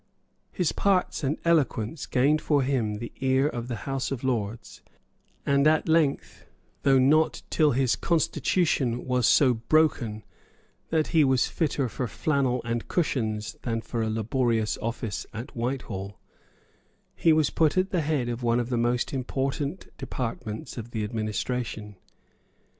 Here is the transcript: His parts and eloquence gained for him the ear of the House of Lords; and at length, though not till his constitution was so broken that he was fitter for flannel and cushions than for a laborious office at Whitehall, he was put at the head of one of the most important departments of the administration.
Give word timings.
His 0.51 0.71
parts 0.71 1.23
and 1.23 1.37
eloquence 1.45 2.07
gained 2.07 2.41
for 2.41 2.63
him 2.63 2.95
the 2.95 3.11
ear 3.19 3.45
of 3.47 3.67
the 3.67 3.75
House 3.85 4.09
of 4.09 4.23
Lords; 4.23 4.81
and 5.45 5.67
at 5.67 5.87
length, 5.87 6.47
though 6.81 6.97
not 6.97 7.43
till 7.51 7.73
his 7.73 7.95
constitution 7.95 9.05
was 9.05 9.27
so 9.27 9.53
broken 9.53 10.23
that 10.89 11.09
he 11.09 11.23
was 11.23 11.45
fitter 11.45 11.87
for 11.87 12.07
flannel 12.07 12.63
and 12.65 12.87
cushions 12.87 13.57
than 13.61 13.79
for 13.81 14.01
a 14.01 14.09
laborious 14.09 14.75
office 14.81 15.27
at 15.35 15.55
Whitehall, 15.55 16.17
he 17.15 17.31
was 17.31 17.51
put 17.51 17.77
at 17.77 17.91
the 17.91 18.01
head 18.01 18.27
of 18.27 18.41
one 18.41 18.59
of 18.59 18.69
the 18.69 18.77
most 18.77 19.13
important 19.13 19.89
departments 19.99 20.79
of 20.79 20.89
the 20.89 21.03
administration. 21.03 21.95